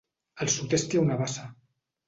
Al 0.45 0.49
sud-est 0.53 0.95
hi 0.97 1.01
ha 1.01 1.03
una 1.05 1.21
bassa. 1.21 1.47